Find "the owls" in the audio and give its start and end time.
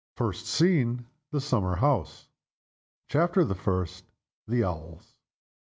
4.47-5.13